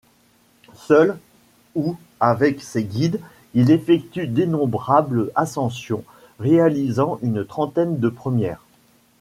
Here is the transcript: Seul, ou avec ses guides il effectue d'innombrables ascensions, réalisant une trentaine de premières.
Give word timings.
Seul, 0.73 1.19
ou 1.75 1.95
avec 2.19 2.59
ses 2.63 2.83
guides 2.83 3.21
il 3.53 3.69
effectue 3.69 4.25
d'innombrables 4.25 5.29
ascensions, 5.35 6.03
réalisant 6.39 7.19
une 7.21 7.45
trentaine 7.45 7.99
de 7.99 8.09
premières. 8.09 8.63